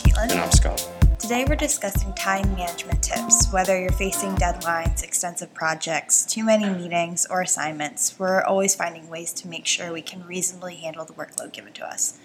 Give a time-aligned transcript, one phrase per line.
[0.00, 0.30] Caitlin.
[0.30, 0.88] And I'm Scott.
[1.18, 3.52] Today we're discussing time management tips.
[3.52, 9.32] Whether you're facing deadlines, extensive projects, too many meetings, or assignments, we're always finding ways
[9.34, 12.18] to make sure we can reasonably handle the workload given to us.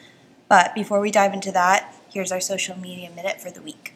[0.47, 3.93] But before we dive into that, here's our social media minute for the week.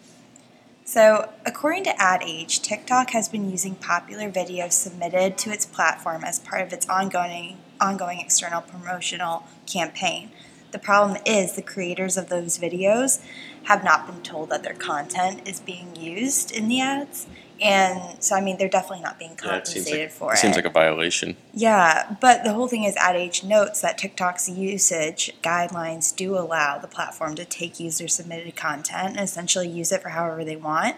[0.83, 6.23] So, according to Ad Age, TikTok has been using popular videos submitted to its platform
[6.23, 10.31] as part of its ongoing ongoing external promotional campaign.
[10.71, 13.21] The problem is the creators of those videos
[13.63, 17.27] have not been told that their content is being used in the ads.
[17.61, 20.39] And so, I mean, they're definitely not being Yeah, it compensated like, for it it.
[20.39, 21.35] seems like a violation.
[21.53, 26.77] Yeah, but the whole thing is Ad Age notes that TikTok's usage guidelines do allow
[26.77, 30.95] the platform to take user submitted content and essentially use it for however they want,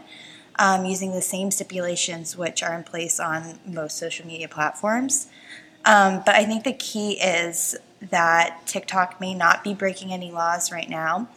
[0.59, 5.27] um, using the same stipulations which are in place on most social media platforms.
[5.83, 7.75] Um, but I think the key is
[8.09, 11.27] that TikTok may not be breaking any laws right now,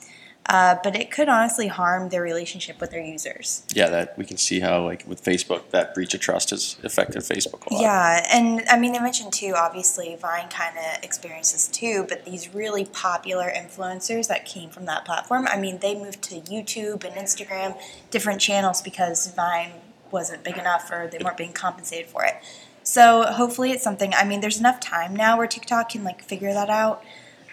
[0.47, 3.65] uh, but it could honestly harm their relationship with their users.
[3.73, 7.23] Yeah, that we can see how like with Facebook that breach of trust has affected
[7.23, 7.83] Facebook a lot.
[7.83, 12.55] Yeah, and I mean, they mentioned too, obviously, Vine kind of experiences too, but these
[12.55, 17.15] really popular influencers that came from that platform, I mean, they moved to YouTube and
[17.15, 17.79] Instagram,
[18.11, 19.73] different channels because Vine
[20.11, 22.37] wasn't big enough or they weren't being compensated for it.
[22.85, 26.53] So hopefully it's something, I mean, there's enough time now where TikTok can like figure
[26.53, 27.03] that out,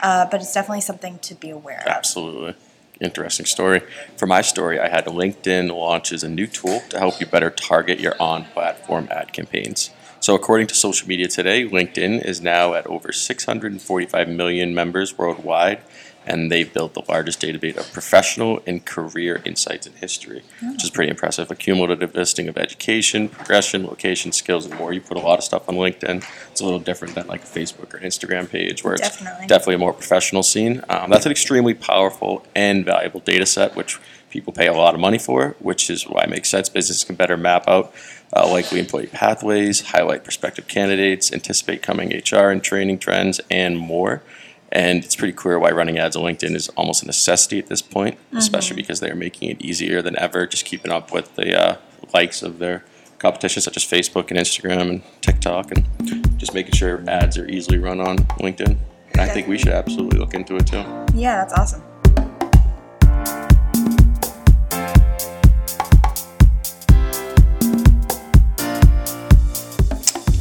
[0.01, 1.87] uh, but it's definitely something to be aware of.
[1.87, 2.53] Absolutely.
[2.99, 3.81] Interesting story.
[4.17, 7.99] For my story, I had LinkedIn launches a new tool to help you better target
[7.99, 9.89] your on platform ad campaigns.
[10.19, 15.81] So, according to social media today, LinkedIn is now at over 645 million members worldwide,
[16.25, 20.89] and they've built the largest database of professional and career insights in history, which is
[20.89, 21.49] pretty impressive.
[21.49, 24.93] A cumulative listing of education, progression, location, skills, and more.
[24.93, 26.23] You put a lot of stuff on LinkedIn.
[26.51, 29.47] It's a little different than like a Facebook or Instagram page where it's Definitely.
[29.47, 30.83] definitely a more professional scene.
[30.89, 34.99] Um, that's an extremely powerful and valuable data set, which people pay a lot of
[34.99, 36.69] money for, which is why it makes sense.
[36.69, 37.93] Businesses can better map out
[38.33, 44.23] uh, likely employee pathways, highlight prospective candidates, anticipate coming HR and training trends, and more.
[44.71, 47.81] And it's pretty clear why running ads on LinkedIn is almost a necessity at this
[47.81, 51.59] point, especially because they are making it easier than ever, just keeping up with the
[51.59, 51.75] uh,
[52.13, 52.85] likes of their
[53.19, 57.77] competition, such as Facebook and Instagram and TikTok, and just making sure ads are easily
[57.79, 58.77] run on LinkedIn.
[59.11, 60.83] And I think we should absolutely look into it too.
[61.13, 61.83] Yeah, that's awesome.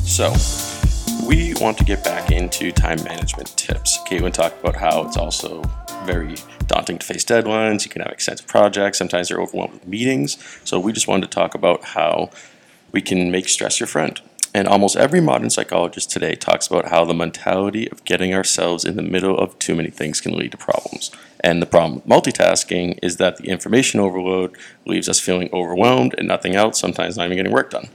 [0.06, 0.34] So,
[1.30, 3.98] we want to get back into time management tips.
[3.98, 5.62] Caitlin talked about how it's also
[6.04, 6.34] very
[6.66, 7.84] daunting to face deadlines.
[7.84, 8.98] You can have extensive projects.
[8.98, 10.38] Sometimes you're overwhelmed with meetings.
[10.64, 12.30] So, we just wanted to talk about how
[12.90, 14.20] we can make stress your friend.
[14.52, 18.96] And almost every modern psychologist today talks about how the mentality of getting ourselves in
[18.96, 21.12] the middle of too many things can lead to problems.
[21.38, 26.26] And the problem with multitasking is that the information overload leaves us feeling overwhelmed and
[26.26, 27.88] nothing else, sometimes not even getting work done.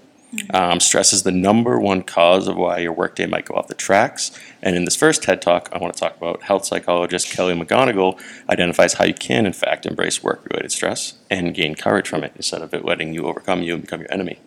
[0.53, 3.73] Um, stress is the number one cause of why your workday might go off the
[3.73, 4.31] tracks.
[4.61, 8.19] And in this first TED Talk, I want to talk about health psychologist Kelly McGonigal
[8.49, 12.33] identifies how you can, in fact, embrace work related stress and gain courage from it
[12.35, 14.39] instead of it letting you overcome you and become your enemy.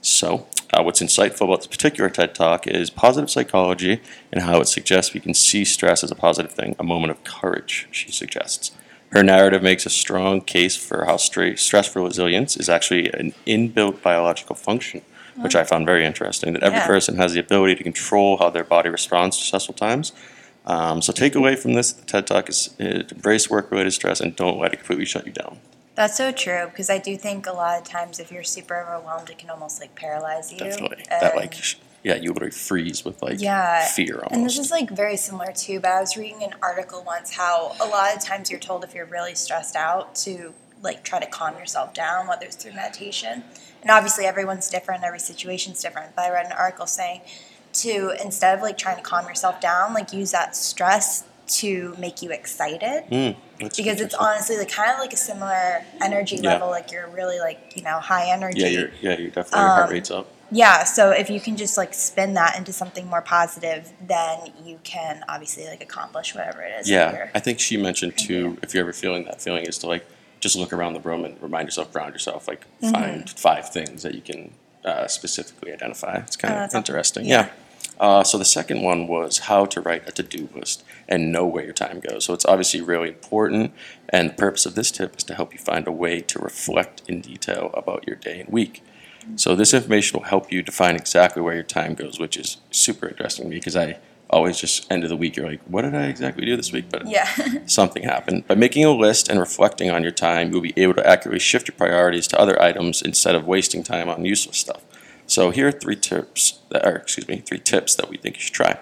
[0.00, 4.00] So, uh, what's insightful about this particular TED Talk is positive psychology
[4.32, 7.22] and how it suggests we can see stress as a positive thing, a moment of
[7.24, 8.72] courage, she suggests.
[9.12, 14.02] Her narrative makes a strong case for how stress stressful resilience is actually an inbuilt
[14.02, 15.02] biological function,
[15.42, 16.52] which I found very interesting.
[16.54, 16.86] That every Yeah.
[16.86, 20.12] person has the ability to control how their body responds to stressful times.
[20.64, 24.20] Um, so, take away from this the TED Talk is uh, embrace work related stress
[24.20, 25.58] and don't let it completely shut you down.
[25.96, 29.28] That's so true because I do think a lot of times if you're super overwhelmed,
[29.28, 30.58] it can almost like paralyze you.
[30.58, 31.04] Definitely.
[31.10, 31.74] that, And- like, sh-
[32.04, 34.32] yeah, you literally freeze with like Yeah, fear almost.
[34.32, 37.74] And this is like very similar too, but I was reading an article once how
[37.80, 41.26] a lot of times you're told if you're really stressed out to like try to
[41.26, 43.44] calm yourself down, whether it's through meditation.
[43.82, 46.14] And obviously everyone's different, every situation's different.
[46.14, 47.22] But I read an article saying
[47.74, 52.22] to instead of like trying to calm yourself down, like use that stress to make
[52.22, 53.04] you excited.
[53.10, 56.50] Mm, Because it's honestly like kind of like a similar energy Yeah.
[56.52, 58.60] level, like you're really like, you know, high energy.
[58.60, 60.28] Yeah, you're, yeah, you definitely your heart Um, rate's up.
[60.54, 64.78] Yeah, so if you can just like spin that into something more positive, then you
[64.84, 66.90] can obviously like accomplish whatever it is.
[66.90, 68.58] Yeah, I think she mentioned too.
[68.62, 70.06] If you're ever feeling that feeling, is to like
[70.42, 72.90] just look around the room and remind yourself, ground yourself, like Mm-hmm.
[72.92, 74.52] find five things that you can
[74.84, 76.16] uh, specifically identify.
[76.26, 76.80] It's kind Oh, of that's awesome.
[76.80, 77.24] interesting.
[77.26, 77.48] Yeah.
[78.00, 81.64] Uh, so the second one was how to write a to-do list and know where
[81.64, 82.24] your time goes.
[82.24, 83.72] So it's obviously really important,
[84.08, 87.02] and the purpose of this tip is to help you find a way to reflect
[87.06, 88.82] in detail about your day and week.
[89.36, 93.06] So this information will help you define exactly where your time goes, which is super
[93.08, 93.98] interesting because I
[94.32, 96.86] always just end of the week, you're like, what did I exactly do this week?
[96.90, 97.28] But Yeah.
[97.66, 98.46] something happened.
[98.46, 101.68] By making a list and reflecting on your time, you'll be able to accurately shift
[101.68, 104.82] your priorities to other items instead of wasting time on useless stuff.
[105.26, 108.42] So here are three tips, that, or excuse me, three tips that we think you
[108.42, 108.78] should try.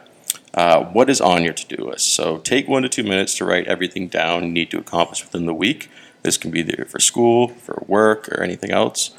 [0.55, 2.13] Uh, what is on your to-do list?
[2.15, 5.47] So take one to two minutes to write everything down you need to accomplish within
[5.47, 5.89] the week.
[6.23, 9.11] This can be either for school, for work, or anything else.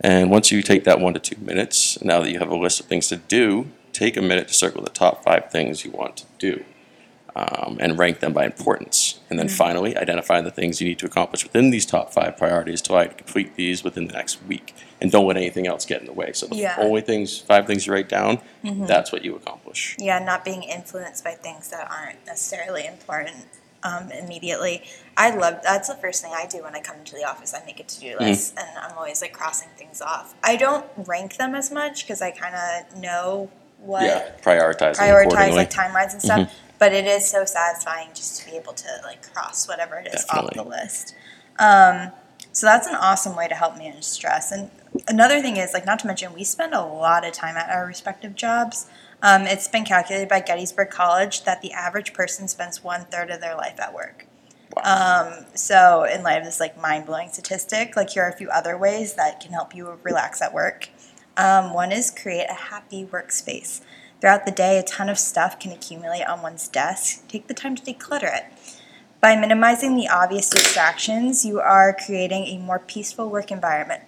[0.00, 2.80] And once you take that one to two minutes, now that you have a list
[2.80, 6.16] of things to do, take a minute to circle the top five things you want
[6.18, 6.64] to do
[7.34, 9.20] um, and rank them by importance.
[9.28, 12.80] And then finally, identify the things you need to accomplish within these top five priorities
[12.82, 14.74] to like complete these within the next week.
[15.00, 16.32] And don't let anything else get in the way.
[16.32, 16.76] So the Yeah.
[16.78, 19.96] only things, five things you write down, that's what you accomplish.
[19.98, 23.46] Yeah, not being influenced by things that aren't necessarily important
[23.82, 24.82] um, immediately.
[25.16, 27.54] I love that's the first thing I do when I come into the office.
[27.54, 30.34] I make a to do list, and I'm always like crossing things off.
[30.42, 35.54] I don't rank them as much because I kind of know what Yeah, prioritize, prioritize
[35.54, 36.52] like timelines and stuff.
[36.78, 40.24] But it is so satisfying just to be able to like cross whatever it is
[40.24, 40.58] Definitely.
[40.58, 41.14] off the list.
[41.58, 42.12] Um,
[42.52, 44.52] so that's an awesome way to help manage stress.
[44.52, 44.70] And
[45.08, 47.86] another thing is like not to mention we spend a lot of time at our
[47.86, 48.86] respective jobs.
[49.22, 53.40] Um, it's been calculated by Gettysburg College that the average person spends one third of
[53.40, 54.26] their life at work.
[54.82, 58.50] Um, so in light of this like mind blowing statistic, like here are a few
[58.50, 60.90] other ways that can help you relax at work.
[61.36, 63.80] Um, one is create a happy workspace.
[64.20, 67.26] Throughout the day, a ton of stuff can accumulate on one's desk.
[67.28, 68.44] Take the time to declutter it.
[69.20, 74.02] By minimizing the obvious distractions, you are creating a more peaceful work environment.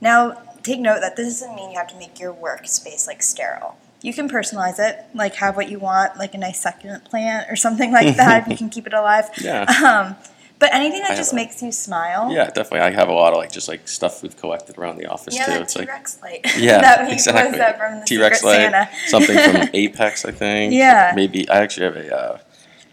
[0.00, 3.76] Now, take note that this doesn't mean you have to make your workspace like sterile.
[4.02, 7.56] You can personalize it, like have what you want, like a nice succulent plant or
[7.56, 9.30] something like that if you can keep it alive.
[9.40, 9.62] Yeah.
[9.62, 10.16] Um,
[10.58, 12.30] but anything that I just have a- makes you smile.
[12.32, 12.80] Yeah, definitely.
[12.80, 15.46] I have a lot of like just like stuff we've collected around the office Yeah,
[15.46, 15.52] too.
[15.52, 16.40] that It's T like Rex light.
[16.58, 17.50] yeah, that we exactly.
[17.50, 18.88] was that from the T-Rex Secret light, Santa.
[19.08, 20.72] something from Apex, I think.
[20.72, 21.12] Yeah.
[21.14, 22.38] Maybe I actually have a uh,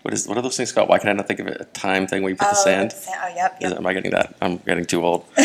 [0.01, 0.89] what is what are those things called?
[0.89, 1.61] Why can I not think of it?
[1.61, 2.91] A time thing where you put the Oh, sand.
[2.91, 3.77] sa- Oh, yep, Is, yep.
[3.79, 4.33] am I getting that?
[4.41, 5.25] I'm getting too old.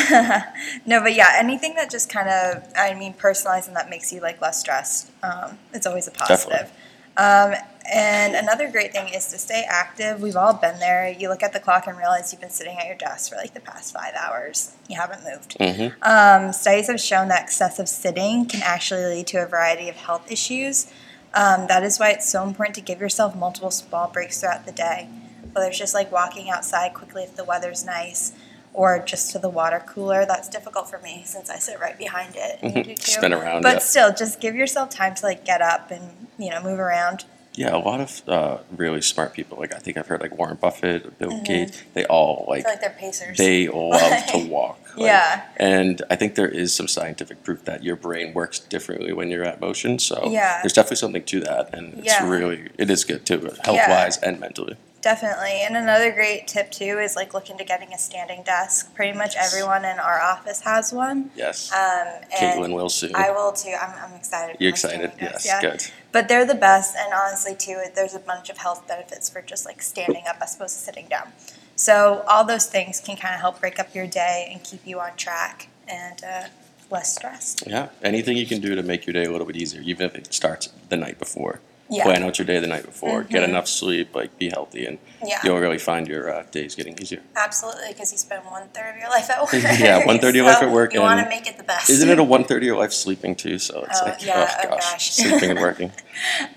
[0.87, 4.41] No, but yeah, anything that just kind of, I mean, personalizing that makes you like
[4.41, 5.11] less stressed.
[5.23, 6.71] Um, it's always a positive.
[7.19, 7.55] Um,
[7.93, 10.21] and another great thing is to stay active.
[10.21, 11.09] We've all been there.
[11.09, 13.55] You look at the clock and realize you've been sitting at your desk for like
[13.55, 14.73] the past five hours.
[14.89, 15.57] You haven't moved.
[15.61, 19.97] hmm Um, studies have shown that excessive sitting can actually lead to a variety of
[19.97, 20.87] health issues.
[21.35, 24.73] Um, that is why it's so important to give yourself multiple small breaks throughout the
[24.73, 25.09] day.
[25.53, 28.33] Whether it's just like walking outside quickly if the weather's nice,
[28.75, 30.27] or just to the water cooler.
[30.27, 32.59] That's difficult for me since I sit right behind it.
[32.63, 33.11] And you do too.
[33.13, 33.79] Spin around, But yeah.
[33.79, 37.25] still, just give yourself time to like get up and you know move around.
[37.57, 39.59] Yeah, a lot of uh, really smart people.
[39.59, 41.83] Like I think I've heard like Warren Buffett, Bill Gates.
[41.95, 43.37] They all like like they're pacers.
[43.39, 44.79] they love to walk.
[44.97, 45.47] Like, Yeah.
[45.57, 49.45] And I think there is some scientific proof that your brain works differently when you're
[49.45, 49.99] at motion.
[49.99, 50.61] So Yeah.
[50.63, 52.29] there's definitely something to that, and it's Yeah.
[52.29, 54.77] really it is good too, health wise and mentally.
[55.07, 55.61] Definitely.
[55.63, 58.93] And another great tip too is like look into getting a standing desk.
[58.97, 61.31] Pretty much everyone in our office has one.
[61.37, 63.15] Yes, Um, and Caitlin will soon.
[63.15, 63.73] I will too.
[63.81, 64.57] I'm, I'm excited.
[64.59, 65.13] You're excited?
[65.13, 65.61] standing desk, Yes, yeah.
[65.71, 65.85] good.
[66.11, 69.65] But they're the best, and honestly, too, there's a bunch of health benefits for just
[69.65, 71.29] like standing up as opposed to sitting down.
[71.77, 74.99] So all those things can kind of help break up your day and keep you
[74.99, 76.49] on track and uh,
[76.91, 77.63] less stressed.
[77.65, 80.17] Yeah, anything you can do to make your day a little bit easier, even if
[80.17, 81.61] it starts the night before.
[81.89, 82.03] Yeah.
[82.03, 83.23] Plan out your day the night before.
[83.23, 83.51] Get Mhm.
[83.51, 84.15] enough sleep.
[84.15, 85.39] Like be healthy, and Yeah.
[85.45, 87.23] you'll really find your uh, days getting easier.
[87.37, 89.53] Absolutely, because you spend one third of your life at work.
[89.53, 91.89] Yeah, one third of your life at work, You want to make it the best.
[91.89, 93.59] Isn't it a one third of your life sleeping too?
[93.61, 95.11] So it's Oh, like, yeah, oh oh, gosh, gosh.
[95.13, 95.93] sleeping and working.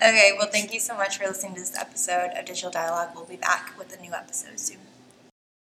[0.01, 3.09] Okay, well, thank you so much for listening to this episode of Digital Dialogue.
[3.13, 4.77] We'll be back with a new episode soon.